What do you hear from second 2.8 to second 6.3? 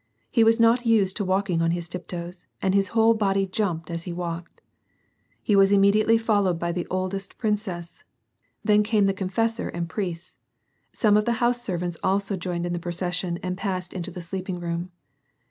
whole body jumjjed as he walked. He was immediately